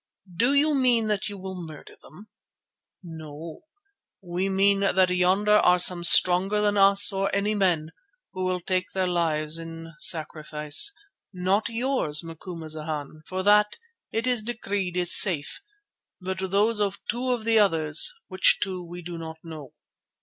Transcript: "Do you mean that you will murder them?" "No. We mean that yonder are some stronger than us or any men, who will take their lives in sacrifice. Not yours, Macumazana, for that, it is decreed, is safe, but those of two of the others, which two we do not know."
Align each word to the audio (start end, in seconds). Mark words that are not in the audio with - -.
"Do 0.35 0.53
you 0.53 0.73
mean 0.73 1.09
that 1.09 1.29
you 1.29 1.37
will 1.37 1.61
murder 1.61 1.93
them?" 2.01 2.27
"No. 3.03 3.65
We 4.19 4.49
mean 4.49 4.79
that 4.79 5.11
yonder 5.11 5.57
are 5.57 5.77
some 5.77 6.03
stronger 6.03 6.59
than 6.59 6.75
us 6.75 7.13
or 7.13 7.29
any 7.35 7.53
men, 7.53 7.91
who 8.33 8.43
will 8.43 8.61
take 8.61 8.89
their 8.95 9.05
lives 9.05 9.59
in 9.59 9.93
sacrifice. 9.99 10.91
Not 11.31 11.69
yours, 11.69 12.23
Macumazana, 12.23 13.21
for 13.27 13.43
that, 13.43 13.77
it 14.11 14.25
is 14.25 14.41
decreed, 14.41 14.97
is 14.97 15.15
safe, 15.15 15.61
but 16.19 16.49
those 16.49 16.81
of 16.81 16.97
two 17.07 17.29
of 17.31 17.43
the 17.45 17.59
others, 17.59 18.11
which 18.27 18.57
two 18.59 18.83
we 18.83 19.03
do 19.03 19.19
not 19.19 19.37
know." 19.43 19.75